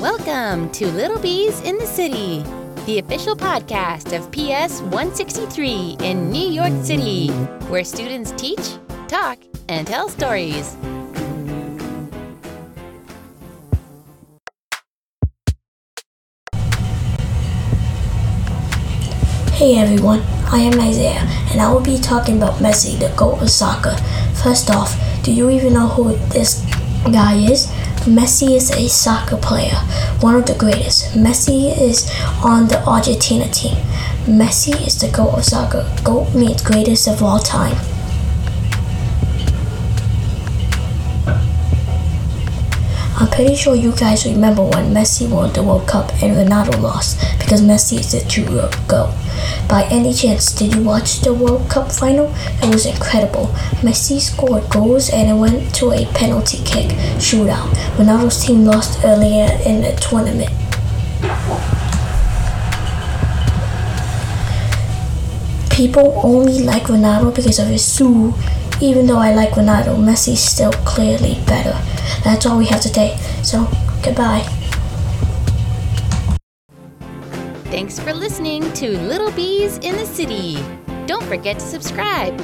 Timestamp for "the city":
1.76-2.44, 79.94-80.56